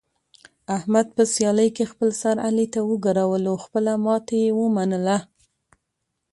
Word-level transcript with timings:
احمد 0.77 1.07
په 1.15 1.23
سیالۍ 1.33 1.69
کې 1.75 1.89
خپل 1.91 2.09
سر 2.21 2.35
علي 2.47 2.65
ته 2.73 2.79
وګرولو، 2.89 3.53
خپله 3.63 3.93
ماتې 4.05 4.37
یې 4.43 4.49
و 4.57 4.63
منله. 4.75 5.17